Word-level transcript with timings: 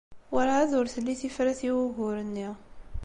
Werɛad 0.33 0.71
ur 0.79 0.87
telli 0.93 1.13
tifrat 1.21 1.61
i 1.69 1.71
wugur-nni. 1.75 2.49